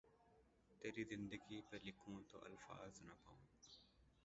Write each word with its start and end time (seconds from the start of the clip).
تیری 0.81 1.03
زندگی 1.11 1.59
پھ 1.67 1.75
لکھوں 1.85 2.17
تو 2.29 2.37
الفاظ 2.45 2.93
نہ 3.01 3.13
پاؤں 3.23 3.45